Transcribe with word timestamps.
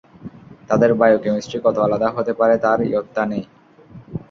তাদের 0.69 0.91
বায়োকেমিস্ট্রি 0.93 1.57
কত 1.65 1.75
আলাদা 1.85 2.07
হতে 2.15 2.33
পারে 2.39 2.55
তার 2.63 2.79
ইয়ত্তা 2.89 3.23
নেই। 3.25 3.43